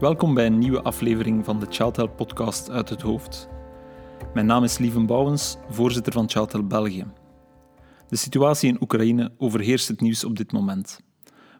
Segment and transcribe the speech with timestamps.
[0.00, 3.48] Welkom bij een nieuwe aflevering van de Child Help podcast uit het hoofd.
[4.34, 7.06] Mijn naam is Lieven Bouwens, voorzitter van Child Help België.
[8.08, 11.00] De situatie in Oekraïne overheerst het nieuws op dit moment.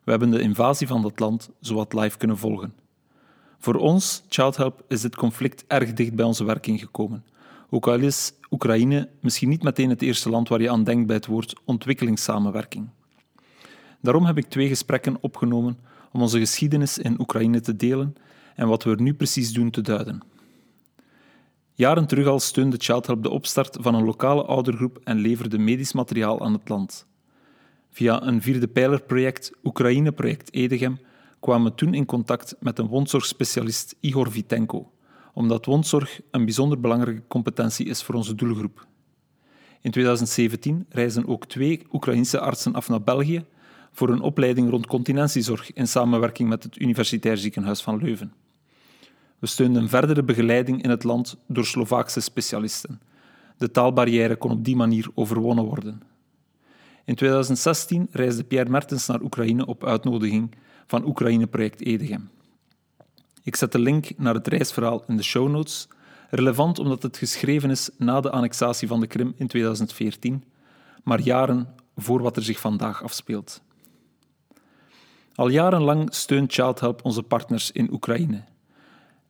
[0.05, 2.75] We hebben de invasie van dat land zowat live kunnen volgen.
[3.59, 7.25] Voor ons, Child Help, is dit conflict erg dicht bij onze werking gekomen.
[7.71, 11.17] Ook al is Oekraïne misschien niet meteen het eerste land waar je aan denkt bij
[11.17, 12.89] het woord ontwikkelingssamenwerking.
[14.01, 15.79] Daarom heb ik twee gesprekken opgenomen
[16.13, 18.17] om onze geschiedenis in Oekraïne te delen
[18.57, 20.21] en wat we er nu precies doen te duiden.
[21.73, 25.93] Jaren terug al steunde Child Help de opstart van een lokale oudergroep en leverde medisch
[25.93, 27.07] materiaal aan het land.
[27.91, 30.99] Via een vierde pijlerproject, Oekraïne-project Edegem,
[31.41, 34.93] kwamen we toen in contact met een wondzorgspecialist Igor Vitenko,
[35.35, 38.87] omdat wondzorg een bijzonder belangrijke competentie is voor onze doelgroep.
[39.81, 43.45] In 2017 reisden ook twee Oekraïnse artsen af naar België
[43.93, 48.33] voor een opleiding rond continentiezorg in samenwerking met het Universitair Ziekenhuis van Leuven.
[49.39, 53.01] We steunden verdere begeleiding in het land door Slovaakse specialisten.
[53.57, 56.03] De taalbarrière kon op die manier overwonnen worden.
[57.05, 60.55] In 2016 reisde Pierre Mertens naar Oekraïne op uitnodiging
[60.87, 62.31] van Oekraïne-project Edegem.
[63.43, 65.89] Ik zet de link naar het reisverhaal in de show notes,
[66.31, 70.45] relevant omdat het geschreven is na de annexatie van de Krim in 2014,
[71.03, 73.63] maar jaren voor wat er zich vandaag afspeelt.
[75.35, 78.45] Al jarenlang steunt Child Help onze partners in Oekraïne.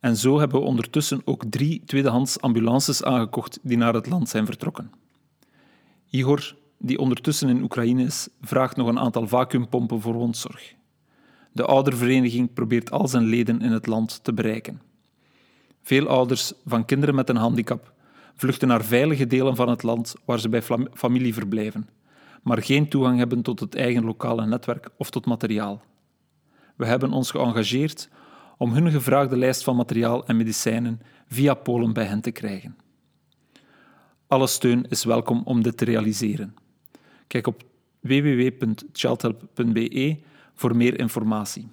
[0.06, 4.46] En zo hebben we ondertussen ook drie tweedehands ambulances aangekocht die naar het land zijn
[4.46, 4.90] vertrokken.
[6.10, 10.74] Igor, die ondertussen in Oekraïne is, vraagt nog een aantal vacuumpompen voor wondzorg.
[11.52, 14.80] De oudervereniging probeert al zijn leden in het land te bereiken.
[15.82, 17.92] Veel ouders van kinderen met een handicap
[18.34, 21.88] vluchten naar veilige delen van het land waar ze bij familie verblijven,
[22.42, 25.82] maar geen toegang hebben tot het eigen lokale netwerk of tot materiaal.
[26.76, 28.08] We hebben ons geëngageerd
[28.56, 32.76] om hun gevraagde lijst van materiaal en medicijnen via Polen bij hen te krijgen.
[34.26, 36.54] Alle steun is welkom om dit te realiseren.
[37.26, 37.62] Kijk op
[38.00, 40.18] www.childhelp.be
[40.54, 41.68] voor meer informatie.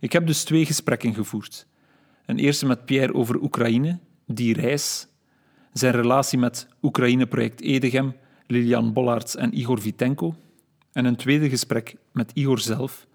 [0.00, 1.66] Ik heb dus twee gesprekken gevoerd.
[2.26, 5.08] Een eerste met Pierre over Oekraïne, die reis,
[5.72, 10.34] zijn relatie met Oekraïne-project Edegem, Lilian Bollards en Igor Vitenko.
[10.92, 13.06] En een tweede gesprek met Igor zelf,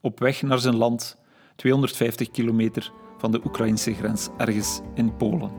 [0.00, 1.21] op weg naar zijn land,
[1.62, 5.50] 250 kilometer van de Oekraïnse grens, ergens in Polen.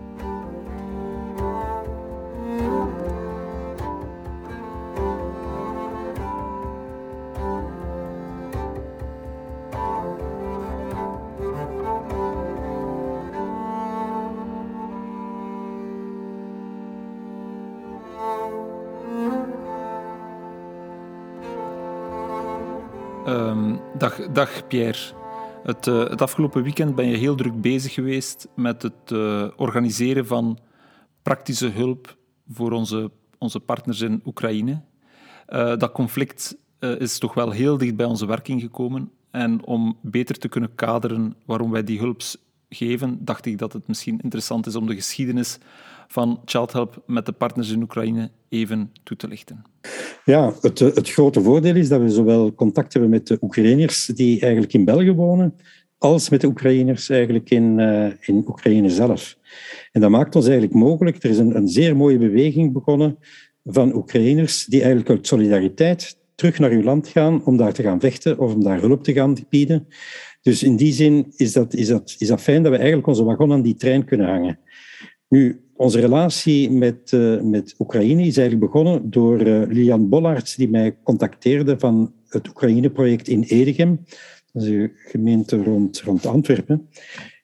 [23.25, 25.22] Ehm, dag, dag Pierre.
[25.63, 30.27] Het, uh, het, afgelopen weekend ben je heel druk bezig geweest met het uh, organiseren
[30.27, 30.59] van
[31.21, 32.17] praktische hulp
[32.49, 34.81] voor onze, onze partners in Oekraïne.
[35.49, 39.11] Uh, dat conflict is toch wel heel dicht bij onze werking gekomen.
[39.31, 42.21] En om beter te kunnen kaderen waarom wij die hulp
[42.69, 45.57] geven, dacht ik dat het misschien interessant is om de geschiedenis
[46.07, 49.63] van Child Help met de partners in Oekraïne even toe te lichten.
[50.25, 54.41] Ja, het, het grote voordeel is dat we zowel contact hebben met de Oekraïners die
[54.41, 55.55] eigenlijk in België wonen,
[55.97, 59.37] als met de Oekraïners eigenlijk in, uh, in Oekraïne zelf.
[59.91, 61.23] En dat maakt ons eigenlijk mogelijk.
[61.23, 63.17] Er is een, een zeer mooie beweging begonnen
[63.63, 67.99] van Oekraïners die eigenlijk uit solidariteit terug naar uw land gaan om daar te gaan
[67.99, 69.87] vechten of om daar hulp te gaan bieden.
[70.41, 73.23] Dus in die zin is dat, is dat, is dat fijn dat we eigenlijk onze
[73.23, 74.59] wagon aan die trein kunnen hangen.
[75.29, 80.69] Nu, onze relatie met, uh, met Oekraïne is eigenlijk begonnen door uh, Lilian Bollards, die
[80.69, 84.05] mij contacteerde van het Oekraïne-project in Edegem.
[84.51, 86.89] Dat is een gemeente rond, rond Antwerpen.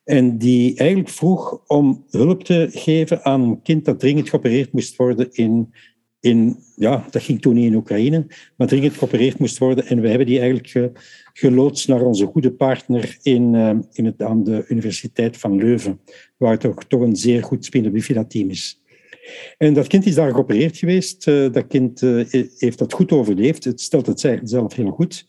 [0.03, 4.95] En die eigenlijk vroeg om hulp te geven aan een kind dat dringend geopereerd moest
[4.95, 5.73] worden in,
[6.19, 9.85] in ja, dat ging toen niet in Oekraïne, maar dringend geopereerd moest worden.
[9.85, 10.91] En we hebben die eigenlijk
[11.33, 15.99] geloodst naar onze goede partner in, uh, in het, aan de Universiteit van Leuven,
[16.37, 18.81] waar toch, toch een zeer goed spinne bifida-team is.
[19.57, 21.27] En dat kind is daar geopereerd geweest.
[21.27, 22.25] Uh, dat kind uh,
[22.57, 23.63] heeft dat goed overleefd.
[23.63, 25.27] Het stelt het zelf heel goed.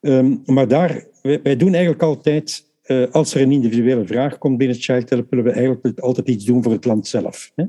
[0.00, 2.71] Um, maar daar, wij, doen eigenlijk altijd,
[3.10, 6.62] als er een individuele vraag komt binnen Child Help, willen we eigenlijk altijd iets doen
[6.62, 7.52] voor het land zelf.
[7.54, 7.64] Hè?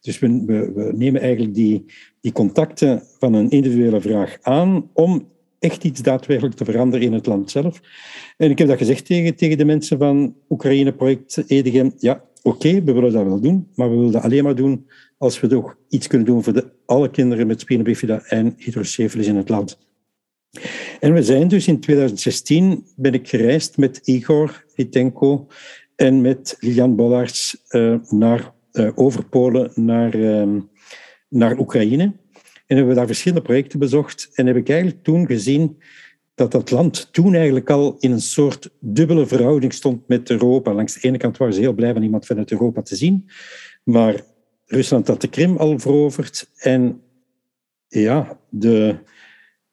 [0.00, 1.84] Dus we, we, nemen eigenlijk die,
[2.20, 5.26] die contacten van een individuele vraag aan om
[5.58, 7.80] echt iets daadwerkelijk te veranderen in het land zelf.
[8.36, 11.92] En ik heb dat gezegd tegen, tegen de mensen van Oekraïne-project Edegem.
[11.98, 14.86] Ja, oké, we willen dat wel doen, maar we willen dat alleen maar doen
[15.18, 19.26] als we toch iets kunnen doen voor de, alle kinderen met spina bifida en hydrocephalus
[19.26, 19.78] in het land.
[21.04, 25.46] En we zijn dus in 2016 ben ik gereisd met Igor Hitenko
[25.96, 27.56] en met Lilian Bollards
[28.08, 28.52] naar,
[28.94, 30.60] over Polen naar, ehm,
[31.28, 32.02] naar Oekraïne.
[32.66, 34.30] En hebben we daar verschillende projecten bezocht.
[34.34, 35.76] En heb ik eigenlijk toen gezien
[36.34, 40.74] dat dat land toen eigenlijk al in een soort dubbele verhouding stond met Europa.
[40.74, 43.30] Langs de ene kant waren ze heel blij van iemand vanuit Europa te zien,
[43.82, 44.20] maar
[44.66, 47.00] Rusland had de Krim al veroverd en
[47.88, 48.98] ja, de,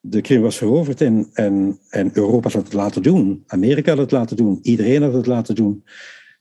[0.01, 1.79] de Krim was veroverd en, en,
[2.13, 3.43] Europa had het laten doen.
[3.47, 4.59] Amerika had het laten doen.
[4.61, 5.83] Iedereen had het laten doen.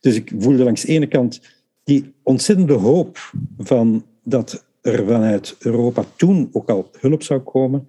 [0.00, 1.40] Dus ik voelde langs de ene kant
[1.84, 7.86] die ontzettende hoop van dat er vanuit Europa toen ook al hulp zou komen.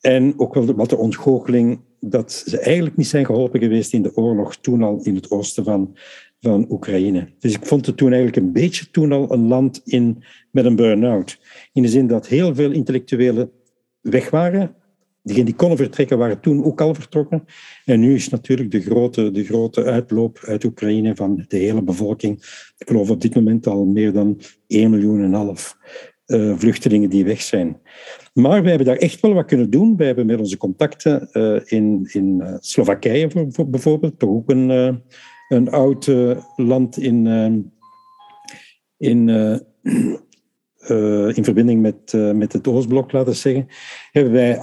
[0.00, 4.16] En ook wel wat de ontgoocheling dat ze eigenlijk niet zijn geholpen geweest in de
[4.16, 5.96] oorlog toen al in het oosten van,
[6.40, 7.28] van Oekraïne.
[7.38, 10.76] Dus ik vond het toen eigenlijk een beetje toen al een land in, met een
[10.76, 11.38] burn-out.
[11.72, 13.50] In de zin dat heel veel intellectuelen
[14.00, 14.74] weg waren.
[15.26, 17.44] Diegenen die konden vertrekken waren toen ook al vertrokken.
[17.84, 22.36] En nu is natuurlijk de grote, de grote uitloop uit Oekraïne van de hele bevolking.
[22.78, 25.76] Ik geloof op dit moment al meer dan 1 miljoen en half
[26.26, 27.80] uh, vluchtelingen die weg zijn.
[28.32, 29.96] Maar we hebben daar echt wel wat kunnen doen.
[29.96, 34.50] We hebben met onze contacten uh, in, in uh, Slowakije voor, voor bijvoorbeeld, toch ook
[34.50, 35.00] een,
[35.48, 36.10] een oud
[36.56, 37.26] land in,
[38.96, 39.28] in,
[41.36, 43.66] in verbinding met, met het Oostblok, laten we zeggen,
[44.10, 44.58] hebben wij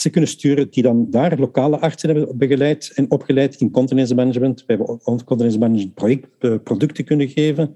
[0.00, 4.64] artsen kunnen sturen die dan daar lokale artsen hebben begeleid en opgeleid in continence management.
[4.66, 7.74] We hebben continence management project, producten kunnen geven.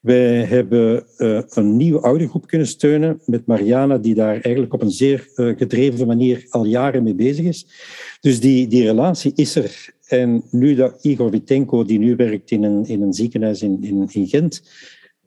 [0.00, 4.90] Wij hebben uh, een nieuwe oudergroep kunnen steunen met Mariana, die daar eigenlijk op een
[4.90, 7.66] zeer uh, gedreven manier al jaren mee bezig is.
[8.20, 9.94] Dus die, die relatie is er.
[10.06, 14.26] En nu dat Igor Witenko, die nu werkt in een, in een ziekenhuis in, in,
[14.28, 14.62] Gent,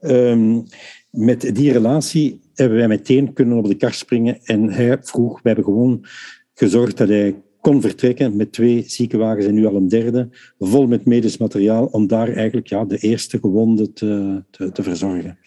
[0.02, 0.64] um,
[1.12, 4.40] met die relatie hebben wij meteen kunnen op de kar springen.
[4.44, 6.06] En hij vroeg, we hebben gewoon
[6.54, 10.30] gezorgd dat hij kon vertrekken met twee ziekenwagens en nu al een derde,
[10.60, 15.38] vol met medisch materiaal, om daar eigenlijk ja, de eerste gewonden te, te, te verzorgen.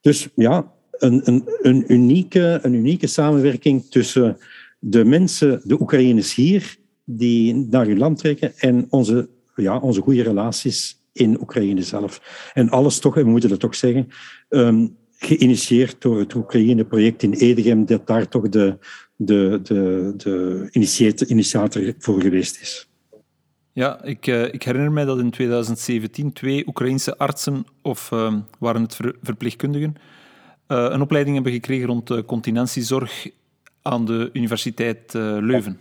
[0.00, 4.36] Dus ja, een, een, een, unieke, een unieke samenwerking tussen
[4.78, 10.22] de mensen, de Oekraïners hier, die naar hun land trekken, en onze, ja, onze goede
[10.22, 12.20] relaties in Oekraïne zelf.
[12.54, 14.08] En alles toch, en we moeten dat toch zeggen,
[14.48, 18.78] um, geïnitieerd door het Oekraïne-project in Edegem, dat daar toch de,
[19.16, 20.68] de, de, de
[21.26, 22.88] initiator voor geweest is.
[23.72, 28.82] Ja, ik, uh, ik, herinner mij dat in 2017 twee Oekraïnse artsen, of uh, waren
[28.82, 29.94] het ver, verpleegkundigen,
[30.68, 33.28] uh, een opleiding hebben gekregen rond continentiezorg
[33.82, 35.80] aan de Universiteit Leuven.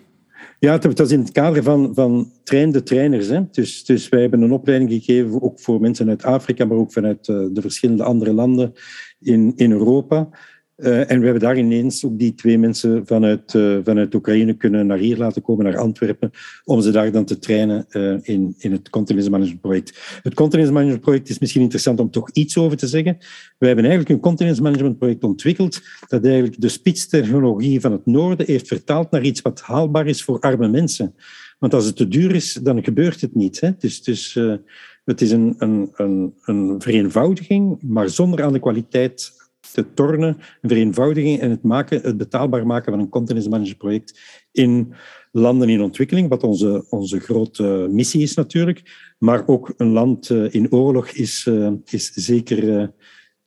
[0.59, 3.27] Ja, dat was in het kader van, van Train de Trainers.
[3.27, 3.41] Hè.
[3.51, 7.25] Dus, dus wij hebben een opleiding gegeven, ook voor mensen uit Afrika, maar ook vanuit
[7.25, 8.73] de verschillende andere landen
[9.19, 10.29] in, in Europa.
[10.77, 14.87] Uh, en we hebben daar ineens ook die twee mensen vanuit, uh, vanuit Oekraïne kunnen
[14.87, 16.31] naar hier laten komen, naar Antwerpen,
[16.63, 20.19] om ze daar dan te trainen uh, in, in het continence management project.
[20.23, 23.17] Het continence management project is misschien interessant om toch iets over te zeggen.
[23.57, 28.45] We hebben eigenlijk een continence management project ontwikkeld dat eigenlijk de spitstechnologie van het noorden
[28.45, 31.15] heeft vertaald naar iets wat haalbaar is voor arme mensen.
[31.59, 33.59] Want als het te duur is, dan gebeurt het niet.
[33.59, 33.69] Hè?
[33.77, 34.39] Dus, dus
[35.03, 39.43] het is een, een, een, een vereenvoudiging, maar zonder aan de kwaliteit
[39.75, 44.19] te tornen, een vereenvoudiging en het, maken, het betaalbaar maken van een continence management project
[44.51, 44.93] in
[45.31, 49.13] landen in ontwikkeling, wat onze, onze grote missie is natuurlijk.
[49.17, 52.87] Maar ook een land eh, in oorlog is, eh, is zeker eh,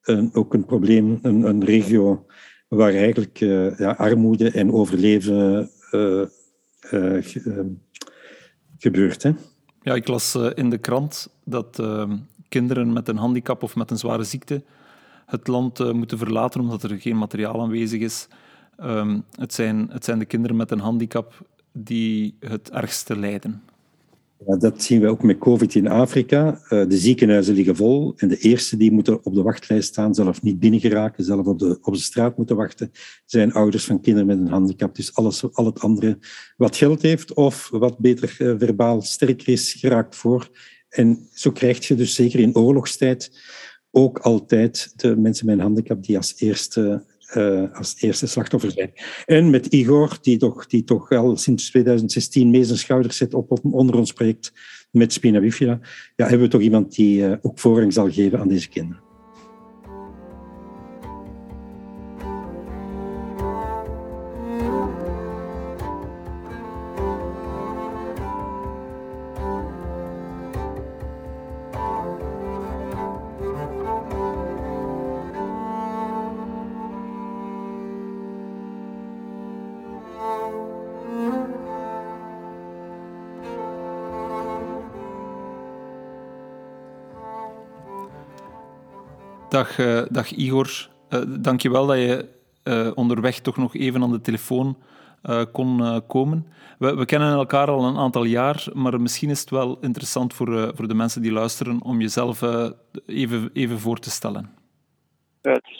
[0.02, 2.26] een, ook een probleem, een, een regio
[2.68, 3.38] waar eigenlijk
[3.78, 5.70] ja, armoede en overleven
[8.78, 9.22] gebeurt.
[9.22, 9.32] Hè?
[9.82, 11.82] Ja, ik las in de krant dat
[12.48, 14.62] kinderen met een handicap of met een zware ziekte
[15.28, 18.28] het land uh, moeten verlaten omdat er geen materiaal aanwezig is.
[18.80, 23.62] Um, het, zijn, het zijn de kinderen met een handicap die het ergste lijden.
[24.46, 26.46] Ja, dat zien we ook met COVID in Afrika.
[26.48, 30.42] Uh, de ziekenhuizen liggen vol en de eerste die moeten op de wachtlijst staan, zelf
[30.42, 32.92] niet binnen geraken, zelf op de, op de straat moeten wachten,
[33.24, 34.94] zijn ouders van kinderen met een handicap.
[34.94, 36.18] Dus alles, al het andere
[36.56, 40.48] wat geld heeft of wat beter uh, verbaal sterker is, geraakt voor.
[40.88, 43.30] En zo krijg je dus zeker in oorlogstijd
[43.90, 47.04] ook altijd de mensen met een handicap die als eerste,
[47.36, 48.92] uh, als eerste slachtoffer zijn.
[49.24, 53.50] En met Igor, die toch, die toch al sinds 2016 mee zijn schouders zet op,
[53.50, 54.52] op onder ons project
[54.90, 55.80] met Spina Bifida,
[56.16, 59.07] ja, hebben we toch iemand die uh, ook voorrang zal geven aan deze kinderen.
[89.48, 90.88] Dag, uh, dag Igor.
[91.10, 92.28] Uh, Dank je wel dat je
[92.64, 94.76] uh, onderweg toch nog even aan de telefoon
[95.52, 96.46] kon komen.
[96.78, 100.76] We, we, kennen elkaar al een aantal jaar, maar misschien is het wel interessant voor,
[100.76, 102.42] voor de mensen die luisteren om jezelf
[103.06, 104.50] even, even voor te stellen.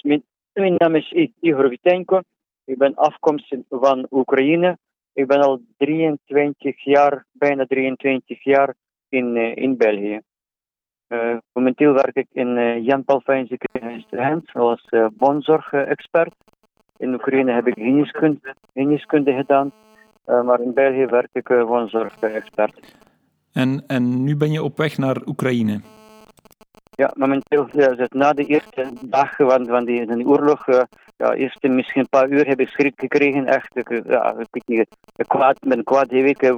[0.03, 0.23] mijn,
[0.53, 2.21] mijn naam is Igor Vitenko.
[2.65, 4.79] Ik ben afkomstig van Oekraïne.
[5.13, 8.75] Ik ben al 23 jaar, bijna 23 jaar
[9.09, 10.21] in, in België.
[11.09, 16.35] Uh, momenteel werk ik in uh, Jan ziekenhuis Gent als woonzorgexpert.
[16.97, 19.73] In Oekraïne heb ik geneeskunde, geneeskunde gedaan,
[20.25, 22.97] maar in België werk ik woonzorgexpert.
[23.53, 25.81] En, en nu ben je op weg naar Oekraïne?
[26.91, 27.69] Ja, momenteel
[28.09, 30.67] na de eerste dag van, van, die, van die oorlog,
[31.19, 33.47] ja, eerst misschien een paar uur heb ik schrik gekregen.
[33.47, 36.53] Echt, ik, ja, ik, ik kwaad, ben kwaad, die week,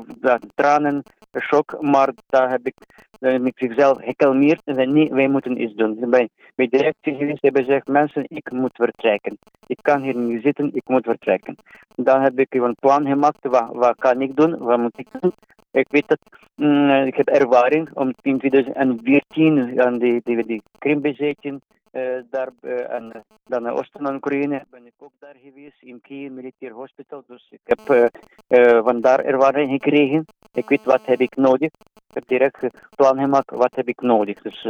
[0.55, 1.03] tranen,
[1.39, 2.75] shock, maar daar heb ik
[3.21, 6.11] dan ik zichzelf gekalmeerd en zei, wij moeten iets doen.
[6.11, 9.39] Bij, bij directie geweest hebben gezegd, mensen, ik moet vertrekken.
[9.67, 11.57] Ik kan hier niet zitten, ik moet vertrekken.
[11.95, 15.33] Dan heb ik een plan gemaakt, wat, wat kan ik doen, wat moet ik doen.
[15.71, 16.19] Ik weet dat,
[16.55, 21.61] mm, ik heb ervaring om in 2014 aan die, die, die Krimbezetting
[21.93, 26.01] uh, daar, uh, en dan naar Oosten van Oekraïne ben ik ook daar geweest, in
[26.01, 27.23] Kiev Militair Hospital.
[27.27, 28.11] Dus ik heb
[28.49, 30.25] uh, van daar ervaring gekregen.
[30.53, 31.71] Ik weet wat heb ik nodig.
[32.09, 32.67] Ik heb direct
[32.97, 34.43] plan gemaakt, wat heb ik nodig.
[34.43, 34.61] Dus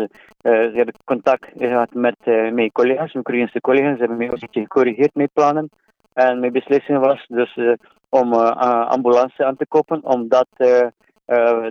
[0.42, 3.92] ze hebben contact gehad met mijn collega's, mijn Oekraïnse collega's.
[3.92, 5.70] Ze hebben mij ook een gecorrigeerd met plannen.
[6.12, 7.58] En mijn beslissing was dus
[8.08, 10.48] om ambulance aan te kopen, omdat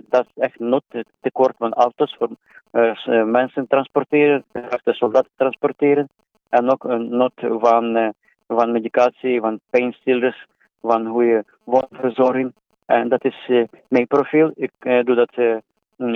[0.08, 0.84] dat is echt not
[1.20, 2.28] tekort van auto's voor
[2.72, 4.44] uh, mensen transporteren,
[4.84, 6.08] de soldaten transporteren.
[6.48, 8.08] En ook een not van, uh,
[8.48, 10.46] van medicatie, van pijnstillers,
[10.80, 12.52] van goede woonverzorging.
[12.86, 14.52] En dat is uh, mijn profiel.
[14.54, 15.62] Ik doe dat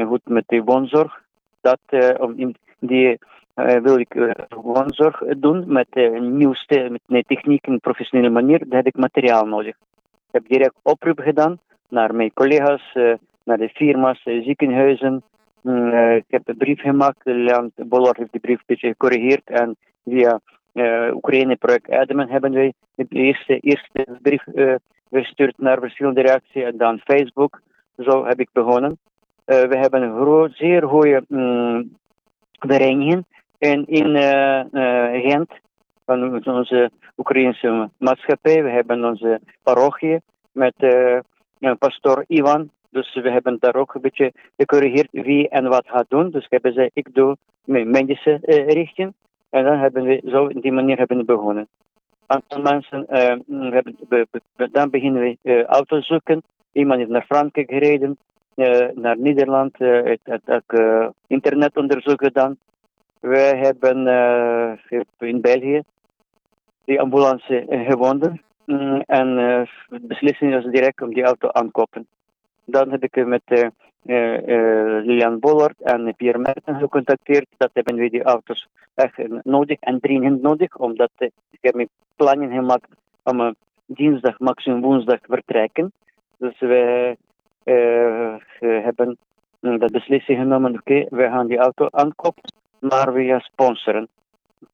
[0.09, 1.23] goed met de woonzorg.
[1.61, 1.79] Dat,
[2.37, 3.19] in die
[3.55, 8.59] wil ik woonzorg doen met een nieuwste met een techniek professionele manier.
[8.59, 9.77] Daar heb ik materiaal nodig.
[10.27, 11.59] Ik heb direct oproep gedaan
[11.89, 12.97] naar mijn collega's,
[13.45, 15.23] naar de firma's, ziekenhuizen,
[15.65, 17.21] uh, ik heb een brief gemaakt.
[17.23, 19.51] Leon Bollard heeft die brief een beetje gecorrigeerd.
[19.51, 20.41] En via
[20.73, 24.75] uh, Oekraïne-project Edemen hebben wij de eerste, eerste brief uh,
[25.11, 26.63] gestuurd naar verschillende reacties.
[26.63, 27.61] En dan Facebook.
[27.99, 28.99] Zo heb ik begonnen.
[29.45, 31.97] we hebben een zeer goede um,
[32.59, 33.25] vereniging
[33.59, 34.17] in, in
[35.23, 35.51] Gent.
[36.05, 38.63] Van onze Oekraïnse maatschappij.
[38.63, 40.21] We hebben onze parochie
[40.53, 40.75] met
[41.79, 46.31] pastor Ivan dus we hebben daar ook een beetje gecorrigeerd wie en wat gaat doen.
[46.31, 49.13] Dus hebben ze, ik doe mijn medische uh, richting.
[49.51, 51.69] En dan hebben we zo in die manier hebben we begonnen.
[52.27, 53.97] Aantal mensen, uh, hebben,
[54.73, 56.43] dan beginnen we uh, auto's zoeken.
[56.73, 58.19] Iemand is naar Frankrijk gereden,
[58.95, 62.57] naar Nederland, het, het, het internetonderzoek gedaan.
[63.21, 63.99] We hebben
[65.19, 65.83] in België
[66.85, 68.43] die ambulance gewonnen.
[68.67, 69.35] Mm, en
[69.89, 72.07] de beslissing was direct om die auto aankopen.
[72.65, 73.59] Dan heb ik met uh,
[74.05, 77.47] uh, Lilian Bollard en Pierre Merten gecontacteerd.
[77.57, 82.89] Dat hebben we die auto's echt nodig en dringend nodig, omdat ik heb plannen gemaakt
[83.23, 83.55] om
[83.87, 85.93] dinsdag, maximum woensdag vertrekken.
[86.39, 87.17] Dus we
[88.61, 89.19] hebben
[89.61, 92.43] de beslissing genomen, oké, okay, we gaan die auto aankopen,
[92.79, 94.09] maar we sponsoren.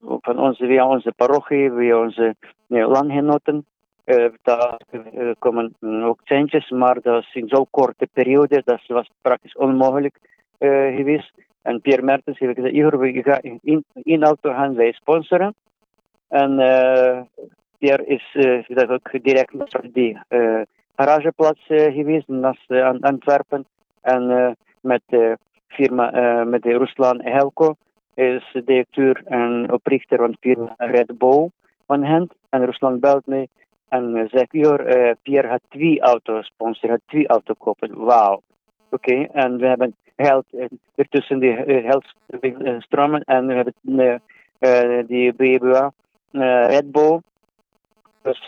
[0.01, 2.35] Van onze, via onze parochie, via onze
[2.67, 3.65] landgenoten.
[4.11, 9.09] Uh, daar uh, komen ook centjes, maar dat is in zo'n korte periode, dat was
[9.21, 10.15] praktisch onmogelijk
[10.59, 11.31] uh, geweest.
[11.61, 15.53] En Pierre Mertens heeft gezegd, Igor, we gaan in, in auto gaan wij sponsoren.
[16.27, 16.55] En
[17.77, 18.37] Pierre is
[18.67, 20.19] dat ook direct naar die
[20.95, 22.57] garageplaats geweest, naar
[22.99, 23.65] Antwerpen.
[24.01, 25.37] En met de
[25.67, 27.75] firma, met de Ruslan Helko,
[28.13, 31.49] is directeur en oprichter van firma Red Bull
[31.85, 32.29] van hen.
[32.49, 33.47] En Ruslan belt mij
[33.91, 38.05] en uh, zegt, uh, Pierre had twee auto's sponsor, had twee auto's kopen.
[38.05, 38.41] Wauw.
[38.89, 39.29] Oké, okay.
[39.33, 41.91] en we hebben geld uh, ertussen die uh,
[42.27, 43.73] geldstromen en we hebben
[44.59, 45.91] uh, die BBA
[46.67, 47.19] Red Bull.
[48.21, 48.47] Dus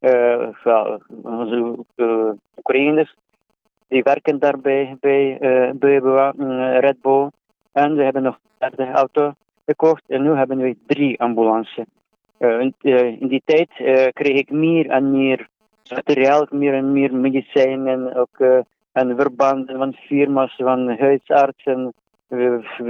[0.00, 1.84] well, onze
[2.56, 3.14] Oekraïners
[3.88, 5.38] die werken daarbij bij
[5.74, 6.30] BBA
[6.78, 7.30] Red Bull.
[7.72, 9.32] En we hebben nog een derde auto
[9.66, 11.84] gekocht en nu hebben we drie ambulances.
[12.38, 15.48] Uh, in, uh, in, die tijd uh, kreeg ik meer en meer
[15.94, 21.92] materiaal, meer en meer medicijnen, ook en verbanden van firma's, van huisartsen,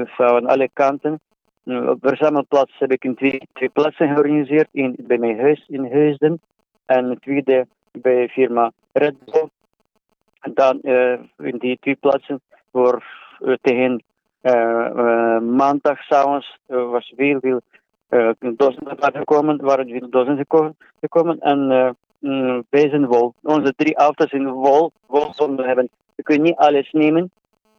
[0.04, 1.20] van alle kanten.
[1.64, 4.68] Op verzamelplaats heb ik in twee, twee plaatsen georganiseerd.
[4.72, 6.40] Eén bij mijn huis in Heusden
[6.86, 9.48] en de tweede bij firma Red Bull.
[10.54, 10.80] Dan
[11.38, 12.40] in die twee plaatsen
[12.72, 13.04] voor
[13.60, 14.02] tegen
[15.56, 17.60] maandag s'avonds was veel, veel
[18.38, 21.40] docenten gekomen, waren veel docenten gekomen.
[21.40, 21.58] En
[22.18, 23.34] mm, wij zijn vol.
[23.42, 25.88] Onze drie auto's zijn vol, vol zonder hebben.
[26.14, 27.30] We kunnen niet alles nemen.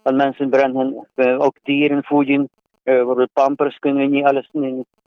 [0.01, 1.05] Want mensen brengen
[1.39, 2.49] ook dieren, voeding,
[2.83, 4.49] bijvoorbeeld pampers kunnen we niet alles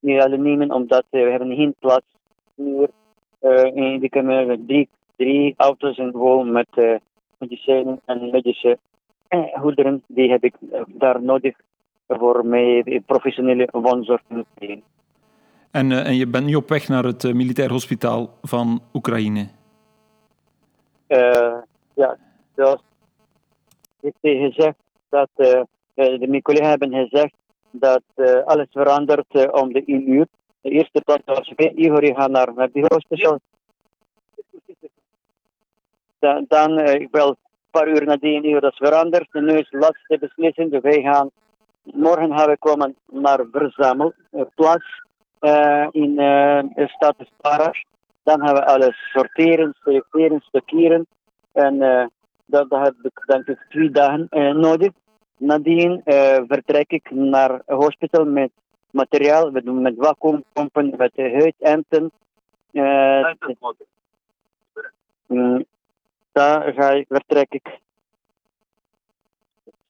[0.01, 2.07] niet alle nemen, omdat we hebben geen plaats
[2.55, 2.91] meer.
[3.43, 7.01] Uh, die kunnen drie, drie auto's en vol met
[7.39, 8.79] medicijnen en medische
[9.53, 10.03] goederen.
[10.07, 10.55] Die heb ik
[10.87, 11.57] daar nodig
[12.09, 14.23] voor mij professionele woonzorg
[15.71, 19.49] En, uh, en je bent nu op weg naar het militair hospitaal van Oekraïne?
[21.95, 22.17] ja,
[22.57, 22.81] zoals
[24.01, 24.77] ik heb gezegd,
[25.09, 25.67] dat de,
[26.29, 27.35] mijn collega's hebben gezegd
[27.71, 28.03] dat
[28.45, 30.27] alles verandert om de 1 uur.
[30.61, 32.87] De eerste plaats was bij Igor, je gaat naar, naar die.
[36.19, 37.37] Dan, dan ik wil een
[37.71, 39.29] paar uur na die uur dat is veranderd.
[39.31, 40.71] En nu is de laatste beslissing.
[40.71, 41.31] Dus wij gaan,
[41.83, 45.03] morgen gaan we komen naar verzamelplaats
[45.91, 47.85] in de stad Paras.
[48.23, 51.07] Dan gaan we alles sorteren, selecteren, stockeren.
[51.53, 51.79] En
[52.47, 54.29] dat, dat heb ik denk ik twee dagen
[54.61, 54.91] nodig.
[55.37, 56.03] Nadien
[56.47, 58.51] vertrek ik naar een hospital met
[58.91, 62.13] materiaal, met, met vacuumpompen, met huidenten.
[62.73, 63.33] Uh,
[66.33, 67.79] daar ga ik, vertrek ik,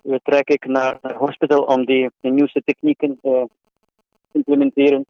[0.04, 3.48] vertrek ik naar een hospital om die de nieuwste technieken te
[4.32, 5.06] implementeren.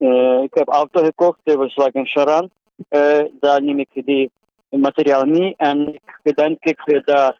[0.00, 2.50] Uh, ik heb auto gekocht, de Volkswagen Charan.
[2.90, 4.30] Uh, daar neem ik die
[4.68, 7.36] materiaal mee en ik denk ik dat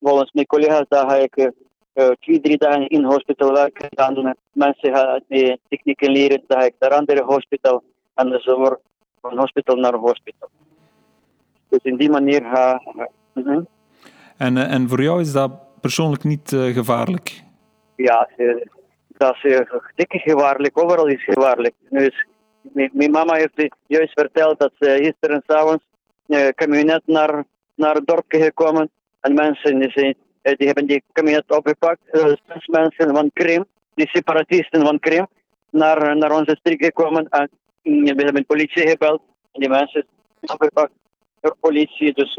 [0.00, 3.88] volgens mijn collega's, daar ga ik uh, twee, drie dagen in hospital werken.
[3.90, 7.82] Dan mensen gaan die technieken leren, dan ga ik naar andere hospital.
[8.14, 8.80] En zo wordt
[9.20, 10.48] van hospital naar hospital.
[11.68, 12.82] Dus in die manier ga
[13.34, 13.58] uh
[14.36, 17.42] en, en voor jou is dat persoonlijk niet uh, gevaarlijk?
[17.96, 18.28] Ja,
[19.18, 19.60] dat uh,
[19.94, 20.78] dikke gevaarlijk.
[20.78, 21.74] Overal is gevaarlijk.
[21.88, 22.26] Dus,
[22.72, 25.84] mijn mama heeft juist verteld dat ze gisteren s'avonds
[26.26, 32.00] een kabinet naar, naar het dorpje gekomen en mensen die, eh, hebben die kabinet opgepakt.
[32.46, 35.26] Zes mensen van Krim, die separatisten van Krim,
[35.70, 37.28] naar, naar onze streek gekomen.
[37.28, 37.50] En
[37.82, 39.22] we hebben de politie gebeld.
[39.52, 40.06] En die mensen
[40.40, 40.92] opgepakt
[41.40, 42.12] door politie.
[42.12, 42.34] Dus,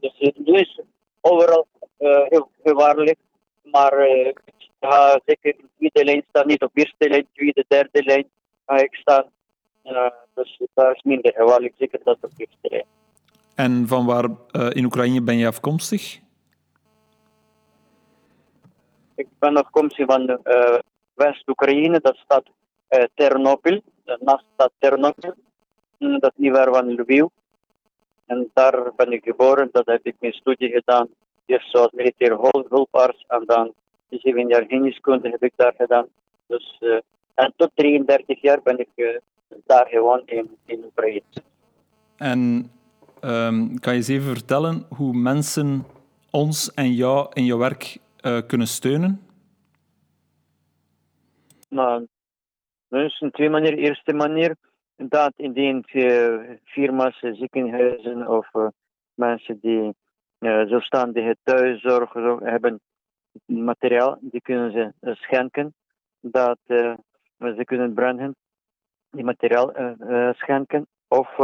[0.00, 0.80] dus het is
[1.20, 1.66] overal
[1.98, 3.18] uh, gevaarlijk.
[3.62, 3.92] Maar
[4.86, 8.28] ga zeker in de tweede lijn staan, niet op eerste lijn, tweede, derde lijn
[8.66, 9.24] ga ik staan.
[10.34, 12.86] Dus daar is minder gevaarlijk, zeker dat op eerste lijn.
[13.54, 16.20] En van waar uh, in Oekraïne ben je afkomstig?
[19.14, 20.78] Ik ben afkomstig van uh,
[21.14, 22.44] West-Oekraïne, dat staat
[22.90, 23.82] uh, Ternopil,
[24.20, 25.34] naast staat Ternopil,
[25.98, 27.26] mm, dat is niet ver van Lviv.
[28.26, 31.08] En daar ben ik geboren, dat heb ik mijn studie gedaan.
[31.46, 33.74] Eerst zoals militair hulparts en dan
[34.08, 36.06] zeven jaar geneeskunde heb ik daar gedaan.
[36.46, 36.98] Dus, uh,
[37.34, 39.08] en tot 33 jaar ben ik uh,
[39.66, 41.22] daar gewoond in, in Oekraïne.
[42.16, 42.70] En
[43.24, 45.84] Um, kan je eens even vertellen hoe mensen
[46.30, 49.20] ons en jou in je werk uh, kunnen steunen?
[51.68, 52.06] Nou,
[52.88, 53.78] een twee manieren.
[53.78, 54.56] Eerste manier,
[54.96, 55.84] dat indien
[56.64, 58.50] firma's, ziekenhuizen of
[59.14, 59.94] mensen die
[60.38, 62.12] zelfstandige thuiszorg
[62.42, 62.80] hebben
[63.46, 65.74] materiaal, die kunnen ze schenken.
[66.20, 68.36] Dat ze kunnen brengen,
[69.10, 69.72] die materiaal
[70.34, 71.36] schenken of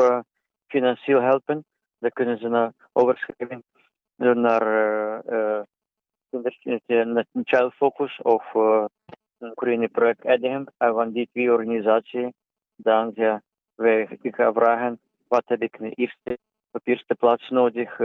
[0.66, 1.64] financieel helpen.
[1.98, 3.62] Dan kunnen ze naar overschrijving
[4.16, 4.66] naar
[5.29, 5.64] uh,
[6.87, 8.85] uh, Child Focus of uh,
[9.38, 10.66] Oekraïne Project Edingham.
[10.76, 12.31] En van die twee organisaties,
[12.76, 13.42] dan ja,
[13.74, 16.38] wij, ik ga vragen wat heb ik eerste,
[16.70, 17.98] op eerste plaats nodig.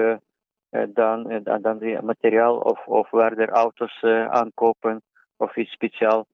[0.94, 5.02] Dan, uh, dan die materiaal of, of waar er auto's uh, aankopen
[5.38, 6.26] of iets speciaal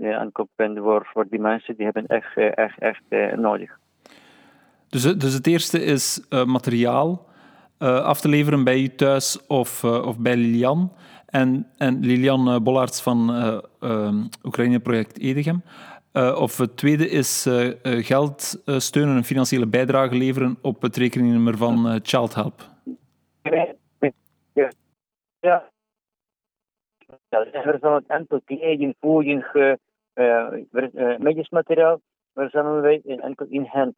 [0.00, 3.78] aankopen voor, voor die mensen die hebben echt, echt, echt nodig.
[4.88, 7.26] Dus, dus het eerste is materiaal
[7.78, 10.92] af te leveren bij u thuis of, of bij Lilian.
[11.26, 13.30] En, en Lilian Bollards van
[14.44, 15.62] Oekraïne Project Edegem.
[16.34, 17.48] of het tweede is
[17.82, 22.74] geld steunen en financiële bijdrage leveren op het rekeningnummer van Child Help.
[27.28, 29.44] Er zal het enkel kleding, voeding,
[31.18, 32.00] medisch materiaal
[32.34, 33.94] verzamelen wij enkel in hand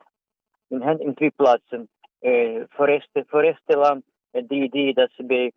[0.69, 1.89] in, hen, in twee plaatsen.
[2.21, 5.53] Uh, foreste, Foresteland, die, die dat ze bij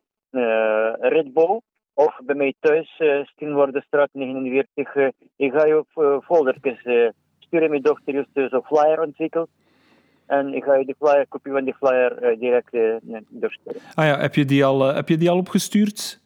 [1.00, 1.62] Red Bull
[1.94, 4.96] of bij mij thuis, uh, Steenwoordenstraat 49.
[4.96, 5.84] Uh, ik ga je
[6.24, 6.80] foldertjes
[7.40, 7.70] sturen.
[7.70, 9.50] Mijn dochter heeft dus een flyer ontwikkeld.
[10.38, 13.82] En ik ga je de flyer, kopie van die flyer uh, direct uh, doorsturen.
[13.96, 16.22] Ah ja, heb je die al, uh, heb je die al opgestuurd?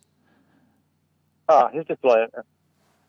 [1.45, 2.29] Ah, is de flyer.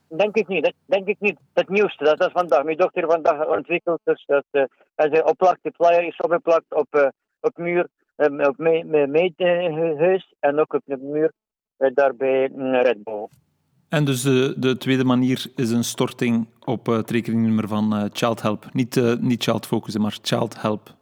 [0.07, 0.63] Denk ik niet.
[0.63, 1.39] Dat, denk ik niet.
[1.53, 2.63] Het nieuwste, dat is vandaag.
[2.63, 3.99] Mijn dochter vandaag ontwikkeld.
[4.03, 8.57] Dus dat, hij opplakt, de flyer is opgeplakt op, op muur, op
[9.07, 11.31] meethuis en ook op de muur
[11.77, 13.27] uh, daar bij Red Bull.
[13.89, 18.65] En dus de, de tweede manier is een storting op het rekeningnummer van Child Help.
[18.73, 20.93] Niet, niet Child Focus, maar Child Help.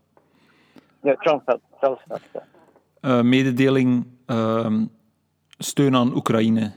[1.02, 1.62] Ja, Child Help.
[1.80, 2.22] Child Help
[3.02, 3.24] ja.
[3.24, 4.86] mededeling ehm,
[5.58, 6.74] steun aan Oekraïne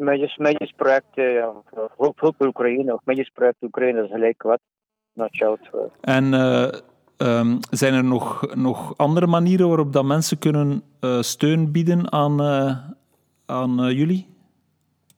[0.00, 1.52] medisch project, ja,
[1.96, 4.60] hulp, hulp Oekraïne of medisch project Oekraïne is gelijk wat.
[6.00, 6.68] En uh,
[7.16, 12.40] um, zijn er nog, nog andere manieren waarop dat mensen kunnen uh, steun bieden aan,
[12.40, 12.76] uh,
[13.46, 14.28] aan jullie?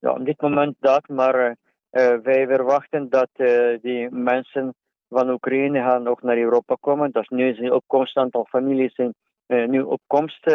[0.02, 1.56] Ja, op dit moment dat, maar
[2.22, 3.28] wij verwachten dat
[3.80, 4.74] die mensen
[5.08, 7.12] van Oekraïne gaan ook naar Europa komen.
[7.12, 9.14] Dat is nu een opkomst, aantal families zijn
[9.46, 10.46] nu opkomst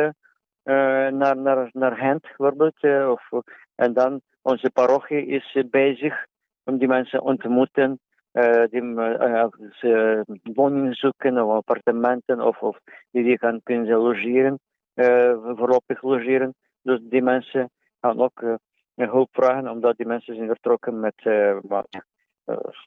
[0.63, 2.83] naar, naar, naar Gent bijvoorbeeld.
[3.09, 3.43] of
[3.75, 6.25] en dan onze parochie is bezig
[6.63, 7.99] om die mensen te ontmoeten.
[8.33, 12.79] Uh, die uh, woningen zoeken of appartementen of, of
[13.11, 14.59] die die gaan kunnen logeren,
[14.95, 16.55] uh, voorlopig logeren.
[16.81, 17.69] Dus die mensen
[18.01, 18.57] gaan ook
[19.05, 21.15] hulp vragen, omdat die mensen zijn vertrokken met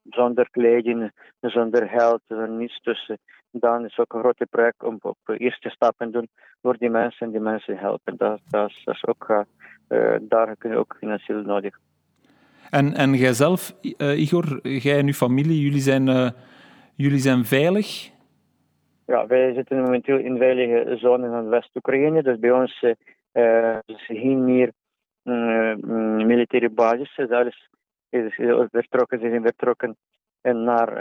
[0.04, 2.80] zonder kleding, zonder geld, zonder niets.
[2.82, 3.10] Dus
[3.50, 6.28] dan is ook een grote project om op eerste stappen te doen
[6.62, 8.16] voor die mensen en die mensen helpen.
[8.16, 9.44] Dat, dat, is, dat is ook
[9.90, 11.78] uh, daar kun je ook financieel nodig.
[12.70, 16.30] En, en jij zelf, uh, Igor, jij en uw familie, jullie zijn, uh,
[16.94, 18.10] jullie zijn veilig?
[19.06, 22.22] Ja, wij zitten momenteel in veilige zone van West-Oekraïne.
[22.22, 22.84] Dus bij ons
[23.86, 24.72] is geen meer
[26.26, 27.14] militaire basis.
[27.16, 27.68] Dus daar is,
[28.08, 28.34] is,
[28.70, 29.96] vertrokken, ze zijn vertrokken
[30.42, 31.00] naar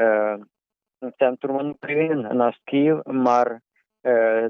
[1.00, 3.04] het centrum van Oekraïne, naast Kiev.
[3.04, 3.62] Maar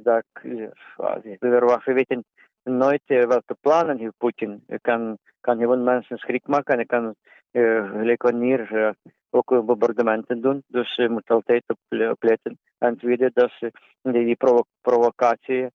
[0.03, 2.23] dat, we weten
[2.63, 4.63] nooit welke plannen heeft Poetin.
[4.67, 7.15] Je kan, kan gewoon mensen schrik maken en je kan
[7.97, 8.93] gelijk wanneer
[9.29, 10.63] ook bombardementen doen.
[10.67, 11.77] Dus je moet altijd op,
[12.11, 12.57] opletten.
[12.77, 13.51] En tweede, dat
[14.01, 15.67] die, die provo provocatie,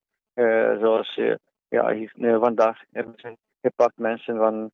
[0.81, 1.21] zoals
[1.69, 1.97] ja,
[2.39, 3.15] vandaag hebben
[3.65, 4.71] gepakt mensen van,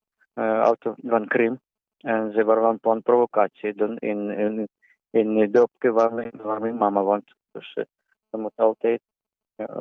[0.63, 1.61] auto, van Krim.
[1.99, 4.69] En ze waren van provocatie doen in, in,
[5.11, 7.35] in mijn, waar mijn mama woont.
[7.53, 7.73] Dus
[8.31, 9.01] je moet altijd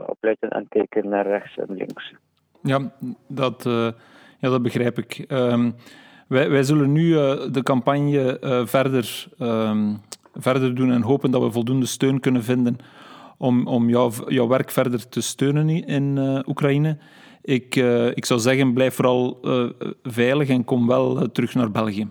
[0.06, 2.14] opletten en kijken naar rechts en links.
[2.62, 2.92] Ja,
[3.28, 3.92] dat, uh,
[4.40, 5.26] ja, dat begrijp ik.
[5.32, 5.76] Um,
[6.28, 10.02] wij, wij zullen nu uh, de campagne uh, verder, um,
[10.34, 12.78] verder doen en hopen dat we voldoende steun kunnen vinden
[13.38, 16.18] om, om jouw, jouw werk verder te steunen in
[16.48, 16.98] Oekraïne.
[17.42, 17.76] Ik,
[18.14, 19.38] ik zou zeggen, blijf vooral
[20.04, 22.10] veilig en kom wel terug naar België.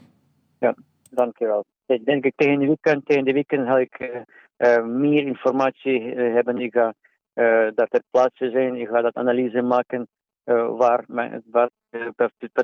[0.59, 0.75] Ja,
[1.11, 1.64] dankjewel.
[1.87, 4.25] Ik denk ik tegen de weekend, tegen de weekend ga ik
[4.85, 6.59] meer informatie hebben.
[6.59, 6.95] Ik ga
[7.75, 8.77] dat er plaatsen zijn.
[8.77, 10.09] Ik ga dat analyse maken
[10.49, 11.05] uh, waar,
[11.51, 11.71] waar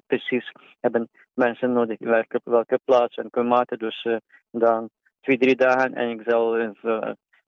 [0.07, 3.79] precies hebben mensen nodig, welke, welke plaats en klimaat.
[3.79, 4.17] Dus uh,
[4.51, 4.89] dan
[5.21, 6.75] twee, drie dagen en ik zal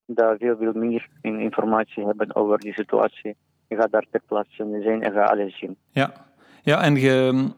[0.07, 3.37] daar veel, veel meer informatie hebben over die situatie.
[3.69, 5.77] Ik ga daar ter plaatse zijn en ga alles zien.
[5.91, 6.13] Ja,
[6.63, 7.49] ja en je,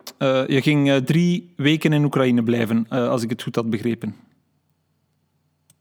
[0.47, 4.15] je ging drie weken in Oekraïne blijven, als ik het goed had begrepen.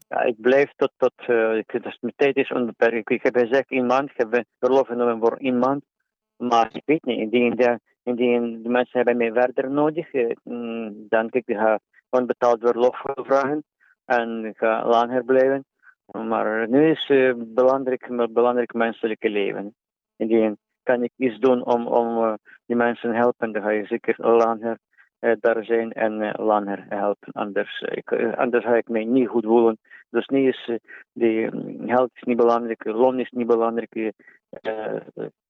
[0.08, 3.10] Ja, ik blijf tot, tot uh, dus mijn tijd is onbeperkt.
[3.10, 5.84] Ik heb gezegd één maand, ik heb verlof genomen voor één maand.
[6.36, 11.06] Maar ik weet niet, indien de, indien de mensen hebben mij verder nodig, eh, mm,
[11.08, 11.78] dan ik ga
[12.10, 13.64] onbetaald verlof vragen
[14.04, 15.64] en ga langer blijven.
[16.12, 19.74] Maar nu is het belangrijk, belangrijk menselijke leven.
[20.18, 22.34] Indien kan ik iets doen om, om uh,
[22.66, 24.78] die mensen helpen, dan ga je zeker langer
[25.20, 27.32] uh, daar zijn en uh, langer helpen.
[27.32, 29.78] Anders, ik, anders ga ik mij niet goed voelen.
[30.10, 30.70] Dus nu is
[31.12, 31.50] de
[31.86, 34.12] geld is niet belangrijk, loon is niet belangrijk,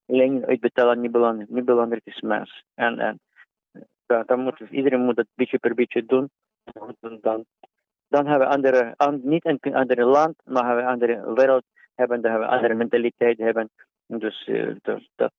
[0.05, 2.63] lening uitbetalen niet belangrijk, niet belangrijk is mens.
[2.73, 3.19] En, en
[4.05, 6.29] ja, dan moet, iedereen moet het beetje per beetje doen.
[7.21, 7.45] Dan,
[8.07, 11.63] dan hebben we andere, niet een andere land, maar hebben we andere wereld
[11.95, 13.69] hebben, dan hebben we andere mentaliteit hebben.
[14.17, 15.33] Dus uh, dat, dat,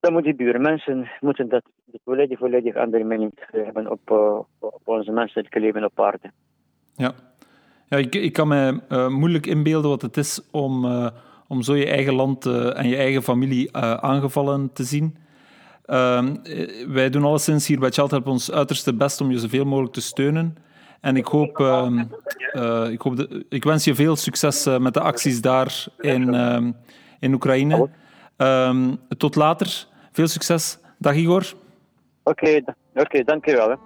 [0.00, 0.60] dat moet gebeuren.
[0.60, 1.62] Mensen moeten dat
[2.04, 6.30] volledig, volledig andere mening hebben op, uh, op onze menselijke leven op aarde.
[6.94, 7.12] Ja,
[7.88, 11.10] ja ik, ik kan me uh, moeilijk inbeelden wat het is om
[11.48, 15.16] om zo je eigen land en je eigen familie aangevallen te zien.
[15.86, 16.28] Uh,
[16.88, 20.00] wij doen alleszins hier bij Child Help ons uiterste best om je zoveel mogelijk te
[20.00, 20.56] steunen.
[21.00, 21.98] En ik hoop, ehm,
[22.90, 26.72] ik, hoop ik wens je veel succes met de acties daar in, ehm,
[27.22, 27.88] in Oekraïne.
[29.18, 29.86] tot later.
[30.12, 30.78] Veel succes.
[30.98, 31.54] Dag Igor.
[32.22, 33.68] Oké, okay, okay, dankjewel.
[33.68, 33.76] Hè.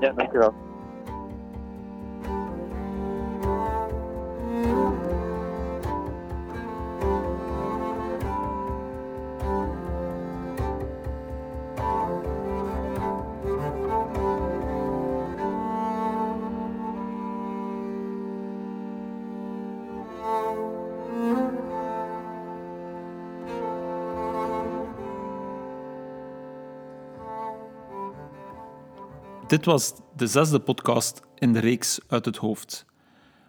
[0.00, 0.71] Ja, dankjewel.
[29.52, 32.86] Dit was de zesde podcast in de reeks Uit het Hoofd.